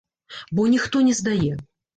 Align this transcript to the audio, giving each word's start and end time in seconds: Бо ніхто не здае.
Бо 0.59 0.65
ніхто 0.73 1.05
не 1.11 1.15
здае. 1.21 1.53